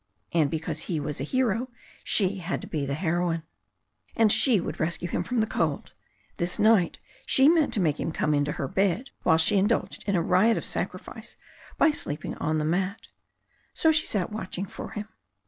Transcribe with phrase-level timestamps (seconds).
[0.31, 1.69] And because he was a hero
[2.03, 3.43] she had to be the heroine.
[4.15, 5.93] And she would rescue him from the cold.
[6.37, 10.03] This night she meant to make him come in to her bed, while she indulged
[10.07, 11.35] in a riot of sacrifice
[11.77, 13.09] by sleeping on the mat.
[13.75, 15.07] So she sat watching for him.